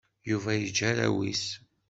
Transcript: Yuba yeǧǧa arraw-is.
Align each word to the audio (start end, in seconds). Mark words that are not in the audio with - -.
Yuba 0.29 0.51
yeǧǧa 0.53 0.85
arraw-is. 0.91 1.45